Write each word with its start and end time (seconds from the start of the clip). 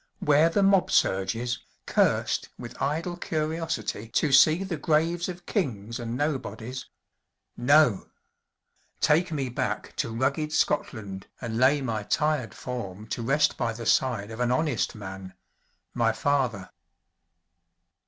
where 0.17 0.49
the 0.49 0.63
mob 0.63 0.89
surges, 0.89 1.59
cursed 1.85 2.49
with 2.57 2.81
idle 2.81 3.15
curiosity 3.15 4.07
to 4.09 4.31
see 4.31 4.63
the 4.63 4.75
graves 4.75 5.29
of 5.29 5.45
kings 5.45 5.99
and 5.99 6.17
nobodies? 6.17 6.87
No! 7.55 8.07
Take 8.99 9.31
me 9.31 9.47
back 9.47 9.95
to 9.97 10.09
rugged 10.11 10.51
Scotland 10.53 11.27
and 11.39 11.59
lay 11.59 11.81
my 11.81 12.01
tired 12.01 12.55
form 12.55 13.05
to 13.09 13.21
rest 13.21 13.57
by 13.57 13.73
the 13.73 13.85
side 13.85 14.31
of 14.31 14.39
an 14.39 14.49
honest 14.49 14.95
man 14.95 15.35
my 15.93 16.11
father.' 16.13 16.71